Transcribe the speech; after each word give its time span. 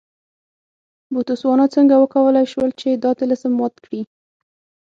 بوتسوانا 1.13 1.65
څنګه 1.75 1.95
وکولای 2.03 2.45
شول 2.53 2.69
چې 2.79 2.89
دا 3.03 3.11
طلسم 3.21 3.51
مات 3.59 3.75
کړي. 3.85 4.01